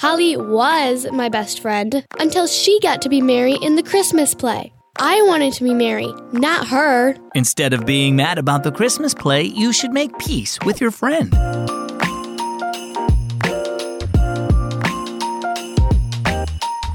Holly 0.00 0.34
was 0.34 1.06
my 1.12 1.28
best 1.28 1.60
friend 1.60 2.06
until 2.18 2.46
she 2.46 2.80
got 2.80 3.02
to 3.02 3.10
be 3.10 3.20
Mary 3.20 3.58
in 3.60 3.76
the 3.76 3.82
Christmas 3.82 4.34
play. 4.34 4.72
I 4.98 5.20
wanted 5.26 5.52
to 5.52 5.64
be 5.64 5.74
Mary, 5.74 6.10
not 6.32 6.66
her. 6.68 7.14
Instead 7.34 7.74
of 7.74 7.84
being 7.84 8.16
mad 8.16 8.38
about 8.38 8.62
the 8.62 8.72
Christmas 8.72 9.12
play, 9.12 9.42
you 9.42 9.74
should 9.74 9.92
make 9.92 10.18
peace 10.18 10.58
with 10.64 10.80
your 10.80 10.90
friend. 10.90 11.34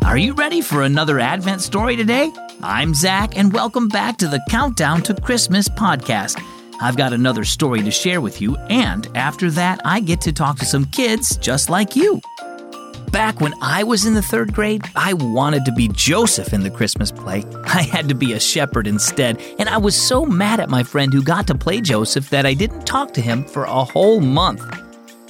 Are 0.04 0.18
you 0.18 0.34
ready 0.34 0.62
for 0.62 0.82
another 0.82 1.20
Advent 1.20 1.62
story 1.62 1.96
today? 1.96 2.32
I'm 2.64 2.96
Zach, 2.96 3.38
and 3.38 3.54
welcome 3.54 3.88
back 3.88 4.18
to 4.18 4.28
the 4.28 4.42
Countdown 4.50 5.04
to 5.04 5.14
Christmas 5.14 5.70
podcast. 5.70 6.44
I've 6.82 6.98
got 6.98 7.14
another 7.14 7.44
story 7.44 7.84
to 7.84 7.92
share 7.92 8.20
with 8.20 8.42
you, 8.42 8.58
and 8.72 9.08
after 9.16 9.52
that, 9.52 9.80
I 9.86 10.00
get 10.00 10.22
to 10.22 10.34
talk 10.34 10.58
to 10.58 10.66
some 10.66 10.86
kids 10.86 11.38
just 11.38 11.70
like 11.70 11.96
you. 11.96 12.20
Back 13.16 13.40
when 13.40 13.54
I 13.62 13.84
was 13.84 14.06
in 14.06 14.14
the 14.14 14.22
third 14.22 14.54
grade, 14.54 14.84
I 14.94 15.14
wanted 15.14 15.64
to 15.64 15.72
be 15.72 15.88
Joseph 15.88 16.52
in 16.52 16.64
the 16.64 16.70
Christmas 16.70 17.14
play. 17.14 17.46
I 17.64 17.84
had 17.84 18.10
to 18.10 18.14
be 18.14 18.34
a 18.34 18.42
shepherd 18.42 18.88
instead, 18.88 19.42
and 19.58 19.70
I 19.70 19.78
was 19.78 19.96
so 19.96 20.26
mad 20.26 20.60
at 20.60 20.70
my 20.70 20.84
friend 20.84 21.14
who 21.14 21.24
got 21.24 21.48
to 21.48 21.56
play 21.56 21.80
Joseph 21.80 22.30
that 22.32 22.46
I 22.46 22.54
didn't 22.54 22.86
talk 22.86 23.14
to 23.14 23.22
him 23.22 23.46
for 23.46 23.64
a 23.64 23.86
whole 23.86 24.20
month. 24.20 24.66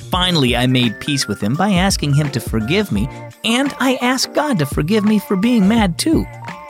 Finally, 0.09 0.55
I 0.55 0.66
made 0.66 0.99
peace 0.99 1.27
with 1.27 1.40
him 1.40 1.53
by 1.53 1.73
asking 1.73 2.16
him 2.16 2.31
to 2.31 2.40
forgive 2.40 2.91
me, 2.91 3.07
and 3.43 3.71
I 3.79 3.99
asked 4.02 4.34
God 4.34 4.57
to 4.57 4.65
forgive 4.65 5.05
me 5.05 5.20
for 5.20 5.35
being 5.35 5.67
mad 5.67 5.99
too. 5.99 6.26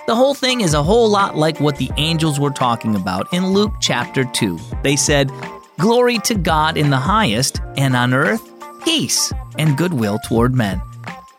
The 0.07 0.15
whole 0.15 0.33
thing 0.33 0.59
is 0.59 0.73
a 0.73 0.83
whole 0.83 1.07
lot 1.07 1.37
like 1.37 1.61
what 1.61 1.77
the 1.77 1.91
angels 1.95 2.41
were 2.41 2.51
talking 2.51 2.93
about 2.93 3.31
in 3.31 3.53
Luke 3.53 3.75
chapter 3.79 4.25
2. 4.25 4.59
They 4.83 4.97
said, 4.97 5.31
Glory 5.79 6.19
to 6.25 6.35
God 6.35 6.75
in 6.75 6.89
the 6.89 6.97
highest, 6.97 7.61
and 7.77 7.95
on 7.95 8.13
earth, 8.13 8.43
peace 8.83 9.31
and 9.57 9.77
goodwill 9.77 10.19
toward 10.19 10.53
men. 10.53 10.81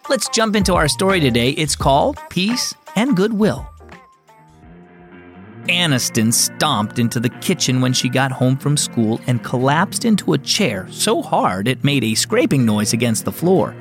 Let's 0.09 0.28
jump 0.28 0.55
into 0.55 0.74
our 0.74 0.87
story 0.87 1.18
today. 1.18 1.51
It's 1.51 1.74
called 1.74 2.16
Peace 2.30 2.73
and 2.95 3.16
Goodwill. 3.16 3.68
Annistyn 5.68 6.32
stomped 6.32 7.01
into 7.01 7.18
the 7.18 7.29
kitchen 7.29 7.80
when 7.80 7.93
she 7.93 8.09
got 8.09 8.30
home 8.30 8.57
from 8.57 8.76
school 8.76 9.21
and 9.26 9.43
collapsed 9.43 10.04
into 10.04 10.32
a 10.32 10.38
chair 10.38 10.87
so 10.93 11.23
hard 11.23 11.66
it 11.66 11.82
made 11.82 12.04
a 12.04 12.15
scraping 12.15 12.65
noise 12.65 12.93
against 12.93 13.24
the 13.24 13.32
floor. 13.32 13.74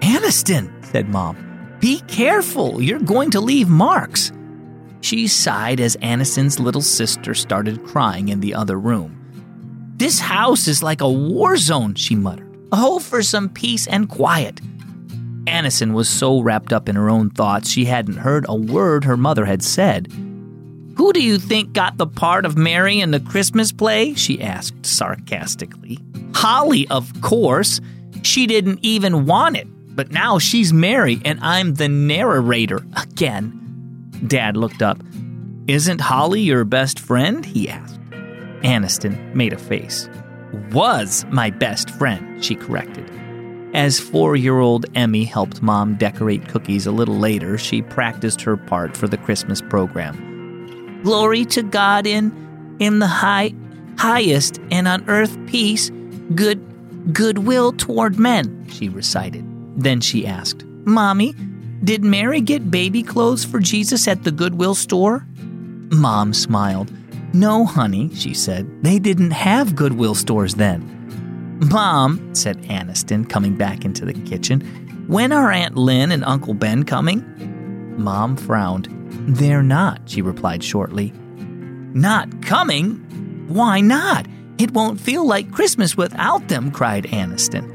Annistyn, 0.00 0.70
said 0.84 1.08
Mom, 1.08 1.76
be 1.80 2.02
careful, 2.02 2.80
you're 2.80 3.00
going 3.00 3.32
to 3.32 3.40
leave 3.40 3.68
marks. 3.68 4.30
She 5.00 5.26
sighed 5.26 5.80
as 5.80 5.96
Annistyn's 5.96 6.60
little 6.60 6.82
sister 6.82 7.34
started 7.34 7.84
crying 7.84 8.28
in 8.28 8.38
the 8.38 8.54
other 8.54 8.78
room. 8.78 9.94
This 9.96 10.20
house 10.20 10.68
is 10.68 10.84
like 10.84 11.00
a 11.00 11.10
war 11.10 11.56
zone, 11.56 11.96
she 11.96 12.14
muttered. 12.14 12.46
Oh, 12.70 13.00
for 13.00 13.24
some 13.24 13.48
peace 13.48 13.88
and 13.88 14.08
quiet. 14.08 14.60
Annistyn 15.48 15.92
was 15.92 16.08
so 16.08 16.40
wrapped 16.40 16.72
up 16.72 16.88
in 16.88 16.96
her 16.96 17.08
own 17.08 17.30
thoughts 17.30 17.70
she 17.70 17.86
hadn't 17.86 18.18
heard 18.18 18.44
a 18.48 18.54
word 18.54 19.04
her 19.04 19.16
mother 19.16 19.44
had 19.44 19.62
said. 19.62 20.06
Who 20.96 21.12
do 21.12 21.22
you 21.22 21.38
think 21.38 21.72
got 21.72 21.96
the 21.96 22.06
part 22.06 22.44
of 22.44 22.58
Mary 22.58 23.00
in 23.00 23.12
the 23.12 23.20
Christmas 23.20 23.72
play? 23.72 24.14
she 24.14 24.42
asked 24.42 24.84
sarcastically. 24.84 25.98
Holly, 26.34 26.86
of 26.88 27.20
course. 27.20 27.80
She 28.22 28.46
didn't 28.46 28.80
even 28.82 29.26
want 29.26 29.56
it, 29.56 29.66
but 29.94 30.10
now 30.10 30.38
she's 30.38 30.72
Mary 30.72 31.20
and 31.24 31.38
I'm 31.40 31.74
the 31.74 31.88
narrator 31.88 32.84
again. 32.96 33.54
Dad 34.26 34.56
looked 34.56 34.82
up. 34.82 35.00
Isn't 35.68 36.00
Holly 36.00 36.40
your 36.40 36.64
best 36.64 36.98
friend? 36.98 37.44
he 37.44 37.68
asked. 37.68 38.00
Annistyn 38.62 39.34
made 39.34 39.52
a 39.52 39.58
face. 39.58 40.08
Was 40.72 41.24
my 41.30 41.50
best 41.50 41.90
friend, 41.90 42.42
she 42.44 42.54
corrected. 42.54 43.08
As 43.74 44.00
four 44.00 44.36
year 44.36 44.60
old 44.60 44.86
Emmy 44.94 45.24
helped 45.24 45.62
mom 45.62 45.96
decorate 45.96 46.48
cookies 46.48 46.86
a 46.86 46.92
little 46.92 47.18
later, 47.18 47.58
she 47.58 47.82
practiced 47.82 48.40
her 48.42 48.56
part 48.56 48.96
for 48.96 49.08
the 49.08 49.18
Christmas 49.18 49.60
program. 49.60 51.00
Glory 51.02 51.44
to 51.46 51.62
God 51.62 52.06
in 52.06 52.76
in 52.80 52.98
the 52.98 53.06
high 53.06 53.54
highest 53.98 54.60
and 54.70 54.88
on 54.88 55.08
earth 55.08 55.36
peace, 55.46 55.90
good 56.34 56.64
goodwill 57.12 57.72
toward 57.72 58.18
men, 58.18 58.66
she 58.68 58.88
recited. 58.88 59.44
Then 59.76 60.00
she 60.00 60.26
asked, 60.26 60.64
Mommy, 60.84 61.34
did 61.84 62.02
Mary 62.02 62.40
get 62.40 62.70
baby 62.70 63.02
clothes 63.02 63.44
for 63.44 63.60
Jesus 63.60 64.08
at 64.08 64.24
the 64.24 64.32
Goodwill 64.32 64.74
store? 64.74 65.26
Mom 65.90 66.34
smiled. 66.34 66.92
No, 67.32 67.64
honey, 67.64 68.12
she 68.14 68.34
said. 68.34 68.82
They 68.82 68.98
didn't 68.98 69.30
have 69.30 69.76
Goodwill 69.76 70.14
stores 70.14 70.54
then. 70.54 70.97
Mom, 71.60 72.34
said 72.34 72.62
Annistyn, 72.62 73.28
coming 73.28 73.56
back 73.56 73.84
into 73.84 74.04
the 74.04 74.12
kitchen, 74.12 74.60
when 75.08 75.32
are 75.32 75.50
Aunt 75.50 75.76
Lynn 75.76 76.12
and 76.12 76.24
Uncle 76.24 76.54
Ben 76.54 76.84
coming? 76.84 77.24
Mom 77.96 78.36
frowned. 78.36 78.88
They're 79.26 79.62
not, 79.62 80.02
she 80.06 80.22
replied 80.22 80.62
shortly. 80.62 81.12
Not 81.94 82.42
coming? 82.42 83.46
Why 83.48 83.80
not? 83.80 84.26
It 84.58 84.70
won't 84.70 85.00
feel 85.00 85.26
like 85.26 85.50
Christmas 85.50 85.96
without 85.96 86.46
them, 86.46 86.70
cried 86.70 87.06
Annistyn. 87.06 87.74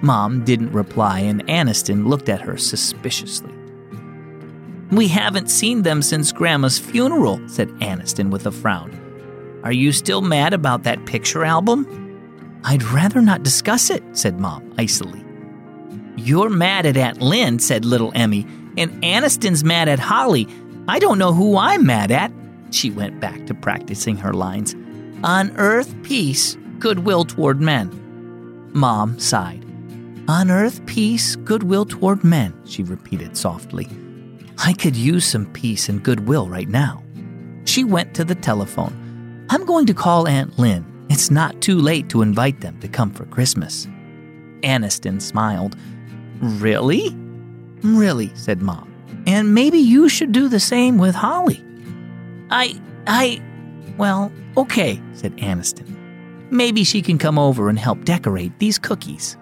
Mom 0.00 0.44
didn't 0.44 0.70
reply, 0.72 1.18
and 1.20 1.44
Annistyn 1.48 2.06
looked 2.06 2.28
at 2.28 2.40
her 2.40 2.56
suspiciously. 2.56 3.52
We 4.92 5.08
haven't 5.08 5.50
seen 5.50 5.82
them 5.82 6.02
since 6.02 6.30
Grandma's 6.30 6.78
funeral, 6.78 7.40
said 7.48 7.68
Annistyn 7.80 8.30
with 8.30 8.46
a 8.46 8.52
frown. 8.52 9.00
Are 9.64 9.72
you 9.72 9.90
still 9.90 10.20
mad 10.20 10.52
about 10.52 10.84
that 10.84 11.04
picture 11.06 11.44
album? 11.44 12.03
I'd 12.64 12.82
rather 12.82 13.20
not 13.20 13.42
discuss 13.42 13.90
it, 13.90 14.02
said 14.12 14.40
Mom 14.40 14.74
icily. 14.78 15.22
You're 16.16 16.48
mad 16.48 16.86
at 16.86 16.96
Aunt 16.96 17.20
Lynn, 17.20 17.58
said 17.58 17.84
little 17.84 18.10
Emmy, 18.14 18.46
and 18.78 18.90
Annistyn's 19.02 19.62
mad 19.62 19.88
at 19.88 19.98
Holly. 19.98 20.48
I 20.88 20.98
don't 20.98 21.18
know 21.18 21.32
who 21.32 21.58
I'm 21.58 21.84
mad 21.84 22.10
at. 22.10 22.32
She 22.70 22.90
went 22.90 23.20
back 23.20 23.46
to 23.46 23.54
practicing 23.54 24.16
her 24.16 24.32
lines. 24.32 24.74
On 25.22 25.54
earth, 25.58 25.94
peace, 26.02 26.56
goodwill 26.78 27.24
toward 27.24 27.60
men. 27.60 27.90
Mom 28.72 29.18
sighed. 29.18 29.64
On 30.26 30.50
earth, 30.50 30.84
peace, 30.86 31.36
goodwill 31.36 31.84
toward 31.84 32.24
men, 32.24 32.54
she 32.64 32.82
repeated 32.82 33.36
softly. 33.36 33.88
I 34.58 34.72
could 34.72 34.96
use 34.96 35.26
some 35.26 35.46
peace 35.52 35.88
and 35.88 36.02
goodwill 36.02 36.48
right 36.48 36.68
now. 36.68 37.02
She 37.66 37.84
went 37.84 38.14
to 38.14 38.24
the 38.24 38.34
telephone. 38.34 39.46
I'm 39.50 39.66
going 39.66 39.86
to 39.86 39.94
call 39.94 40.26
Aunt 40.26 40.58
Lynn. 40.58 40.93
It's 41.08 41.30
not 41.30 41.60
too 41.60 41.78
late 41.78 42.08
to 42.10 42.22
invite 42.22 42.60
them 42.60 42.78
to 42.80 42.88
come 42.88 43.10
for 43.10 43.24
Christmas. 43.26 43.86
Annistyn 44.62 45.20
smiled. 45.20 45.76
Really? 46.40 47.14
Really, 47.82 48.34
said 48.34 48.62
Mom. 48.62 48.90
And 49.26 49.54
maybe 49.54 49.78
you 49.78 50.08
should 50.08 50.32
do 50.32 50.48
the 50.48 50.60
same 50.60 50.98
with 50.98 51.14
Holly. 51.14 51.62
I, 52.50 52.80
I, 53.06 53.42
well, 53.96 54.32
okay, 54.56 55.00
said 55.12 55.36
Annistyn. 55.36 55.94
Maybe 56.50 56.84
she 56.84 57.02
can 57.02 57.18
come 57.18 57.38
over 57.38 57.68
and 57.68 57.78
help 57.78 58.04
decorate 58.04 58.58
these 58.58 58.78
cookies. 58.78 59.36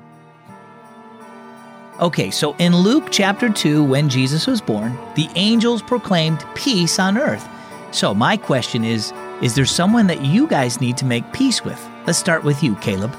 Okay, 2.01 2.31
so 2.31 2.57
in 2.59 2.75
Luke 2.75 3.09
chapter 3.11 3.49
2, 3.49 3.85
when 3.85 4.09
Jesus 4.09 4.47
was 4.47 4.61
born, 4.61 4.99
the 5.15 5.29
angels 5.37 5.83
proclaimed 5.83 6.45
peace 6.55 6.99
on 6.99 7.17
earth. 7.19 7.47
So 7.93 8.15
my 8.15 8.37
question 8.37 8.85
is 8.85 9.13
Is 9.43 9.57
there 9.57 9.67
someone 9.67 10.07
that 10.07 10.25
you 10.25 10.47
guys 10.47 10.81
need 10.81 10.97
to 10.99 11.05
make 11.05 11.33
peace 11.33 11.65
with? 11.65 11.85
Let's 12.07 12.17
start 12.17 12.45
with 12.45 12.63
you, 12.63 12.77
Caleb. 12.77 13.13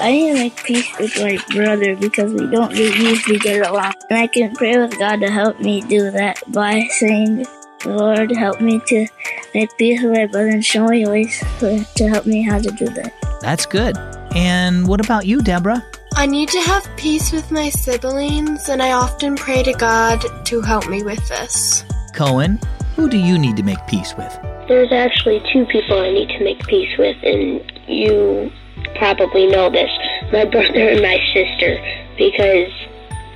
I 0.00 0.10
need 0.10 0.32
to 0.32 0.34
make 0.34 0.56
peace 0.64 0.98
with 0.98 1.16
my 1.20 1.38
brother 1.54 1.94
because 1.94 2.32
we 2.32 2.48
don't 2.48 2.74
usually 2.74 3.38
get 3.38 3.64
along. 3.64 3.94
And 4.10 4.18
I 4.18 4.26
can 4.26 4.56
pray 4.56 4.76
with 4.76 4.98
God 4.98 5.20
to 5.20 5.30
help 5.30 5.60
me 5.60 5.80
do 5.82 6.10
that 6.10 6.42
by 6.48 6.88
saying, 6.90 7.46
Lord, 7.84 8.32
help 8.32 8.60
me 8.60 8.80
to 8.88 9.06
make 9.54 9.70
peace 9.78 10.02
with 10.02 10.14
my 10.14 10.26
brother 10.26 10.48
and 10.48 10.66
show 10.66 10.88
me 10.88 11.06
ways 11.06 11.38
to 11.60 12.08
help 12.08 12.26
me 12.26 12.42
how 12.42 12.58
to 12.58 12.72
do 12.72 12.86
that. 12.86 13.14
That's 13.40 13.64
good. 13.64 13.96
And 14.34 14.88
what 14.88 14.98
about 14.98 15.26
you, 15.26 15.40
Deborah? 15.40 15.86
I 16.16 16.26
need 16.26 16.48
to 16.48 16.60
have 16.60 16.90
peace 16.96 17.30
with 17.30 17.52
my 17.52 17.68
siblings, 17.68 18.68
and 18.68 18.82
I 18.82 18.90
often 18.90 19.36
pray 19.36 19.62
to 19.62 19.72
God 19.74 20.24
to 20.46 20.60
help 20.60 20.88
me 20.88 21.04
with 21.04 21.24
this. 21.28 21.84
Cohen, 22.12 22.58
who 22.98 23.08
do 23.08 23.16
you 23.16 23.38
need 23.38 23.56
to 23.56 23.62
make 23.62 23.78
peace 23.86 24.12
with? 24.18 24.36
There's 24.66 24.90
actually 24.90 25.40
two 25.52 25.64
people 25.66 26.00
I 26.00 26.10
need 26.10 26.30
to 26.30 26.42
make 26.42 26.58
peace 26.66 26.98
with, 26.98 27.16
and 27.22 27.62
you 27.86 28.50
probably 28.96 29.46
know 29.46 29.70
this 29.70 29.88
my 30.32 30.44
brother 30.52 30.88
and 30.88 31.00
my 31.00 31.20
sister, 31.32 31.78
because 32.18 32.72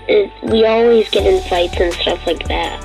it, 0.09 0.33
we 0.43 0.67
always 0.67 1.09
get 1.11 1.33
in 1.33 1.41
fights 1.49 1.77
and 1.79 1.93
stuff 1.95 2.27
like 2.27 2.49
that. 2.49 2.85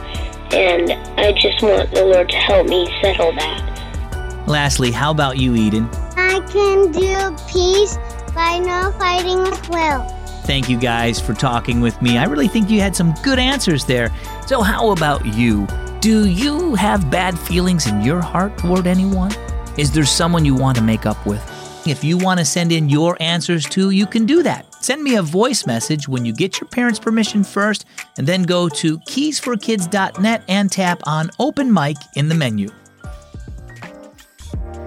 And 0.53 0.91
I 1.19 1.31
just 1.31 1.63
want 1.63 1.89
the 1.95 2.05
Lord 2.05 2.29
to 2.29 2.37
help 2.37 2.67
me 2.67 2.85
settle 3.01 3.31
that. 3.31 4.45
Lastly, 4.47 4.91
how 4.91 5.09
about 5.09 5.39
you, 5.39 5.55
Eden? 5.55 5.89
I 6.15 6.39
can 6.51 6.91
do 6.91 7.35
peace 7.51 7.97
by 8.35 8.59
no 8.59 8.91
fighting 8.99 9.39
with 9.39 9.67
Will. 9.69 10.03
Thank 10.43 10.69
you 10.69 10.77
guys 10.77 11.19
for 11.19 11.33
talking 11.33 11.81
with 11.81 11.99
me. 12.03 12.19
I 12.19 12.25
really 12.25 12.47
think 12.47 12.69
you 12.69 12.81
had 12.81 12.95
some 12.95 13.15
good 13.23 13.39
answers 13.39 13.83
there. 13.85 14.13
So, 14.45 14.61
how 14.61 14.91
about 14.91 15.25
you? 15.25 15.67
Do 15.99 16.27
you 16.27 16.75
have 16.75 17.09
bad 17.09 17.37
feelings 17.39 17.87
in 17.87 18.01
your 18.01 18.21
heart 18.21 18.55
toward 18.59 18.85
anyone? 18.85 19.31
Is 19.79 19.91
there 19.91 20.05
someone 20.05 20.45
you 20.45 20.53
want 20.53 20.77
to 20.77 20.83
make 20.83 21.07
up 21.07 21.25
with? 21.25 21.41
If 21.87 22.03
you 22.03 22.19
want 22.19 22.39
to 22.39 22.45
send 22.45 22.71
in 22.71 22.87
your 22.87 23.17
answers 23.19 23.65
too, 23.65 23.89
you 23.89 24.05
can 24.05 24.27
do 24.27 24.43
that. 24.43 24.71
Send 24.75 25.01
me 25.01 25.15
a 25.15 25.23
voice 25.23 25.65
message 25.65 26.07
when 26.07 26.23
you 26.23 26.33
get 26.33 26.61
your 26.61 26.67
parents' 26.67 26.99
permission 26.99 27.43
first, 27.43 27.85
and 28.17 28.27
then 28.27 28.43
go 28.43 28.69
to 28.69 28.99
keysforkids.net 28.99 30.43
and 30.47 30.71
tap 30.71 31.01
on 31.07 31.31
Open 31.39 31.73
Mic 31.73 31.97
in 32.15 32.29
the 32.29 32.35
menu. 32.35 32.69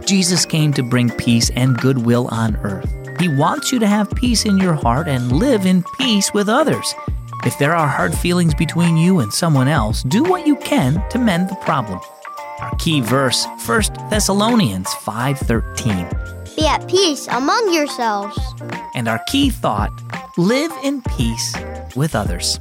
Jesus 0.07 0.47
came 0.47 0.73
to 0.75 0.85
bring 0.85 1.11
peace 1.11 1.51
and 1.57 1.77
goodwill 1.77 2.29
on 2.31 2.55
earth. 2.59 2.89
He 3.19 3.29
wants 3.29 3.73
you 3.73 3.81
to 3.81 3.87
have 3.87 4.11
peace 4.13 4.45
in 4.45 4.59
your 4.59 4.75
heart 4.75 5.09
and 5.09 5.33
live 5.33 5.67
in 5.67 5.85
peace 5.99 6.33
with 6.33 6.49
others. 6.49 6.95
If 7.45 7.59
there 7.59 7.75
are 7.75 7.89
hard 7.89 8.15
feelings 8.15 8.55
between 8.55 8.99
you 8.99 9.21
and 9.21 9.33
someone 9.33 9.67
else, 9.67 10.03
do 10.03 10.23
what 10.23 10.47
you 10.47 10.57
can 10.57 11.03
to 11.09 11.19
mend 11.19 11.49
the 11.49 11.55
problem. 11.57 11.99
Our 12.61 12.75
key 12.77 13.01
verse, 13.01 13.47
1 13.65 14.11
Thessalonians 14.11 14.89
5:13. 14.89 16.07
Be 16.55 16.67
at 16.67 16.87
peace 16.87 17.27
among 17.29 17.73
yourselves. 17.73 18.39
And 18.95 19.09
our 19.09 19.21
key 19.29 19.49
thought, 19.49 19.91
live 20.37 20.73
in 20.83 21.01
peace 21.01 21.57
with 21.97 22.15
others. 22.15 22.59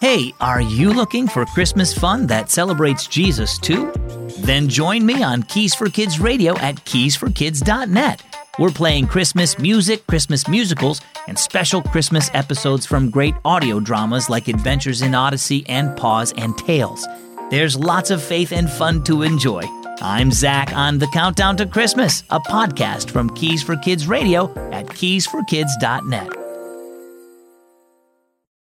Hey, 0.00 0.34
are 0.40 0.60
you 0.60 0.92
looking 0.92 1.28
for 1.28 1.46
Christmas 1.46 1.94
fun 1.94 2.26
that 2.26 2.50
celebrates 2.50 3.06
Jesus 3.06 3.58
too? 3.58 3.92
Then 4.40 4.68
join 4.68 5.06
me 5.06 5.22
on 5.22 5.44
Keys 5.44 5.72
for 5.72 5.88
Kids 5.88 6.18
Radio 6.18 6.58
at 6.58 6.84
keysforkids.net. 6.84 8.33
We're 8.56 8.70
playing 8.70 9.08
Christmas 9.08 9.58
music, 9.58 10.06
Christmas 10.06 10.46
musicals, 10.46 11.00
and 11.26 11.36
special 11.36 11.82
Christmas 11.82 12.30
episodes 12.34 12.86
from 12.86 13.10
great 13.10 13.34
audio 13.44 13.80
dramas 13.80 14.30
like 14.30 14.46
Adventures 14.46 15.02
in 15.02 15.12
Odyssey 15.14 15.64
and 15.68 15.96
Paws 15.96 16.32
and 16.36 16.56
Tales. 16.56 17.06
There's 17.50 17.76
lots 17.76 18.10
of 18.10 18.22
faith 18.22 18.52
and 18.52 18.70
fun 18.70 19.02
to 19.04 19.22
enjoy. 19.22 19.62
I'm 20.00 20.30
Zach 20.30 20.72
on 20.72 20.98
The 20.98 21.08
Countdown 21.08 21.56
to 21.56 21.66
Christmas, 21.66 22.22
a 22.30 22.38
podcast 22.38 23.10
from 23.10 23.30
Keys 23.30 23.62
for 23.62 23.76
Kids 23.76 24.06
Radio 24.06 24.44
at 24.70 24.86
keysforkids.net. 24.86 26.43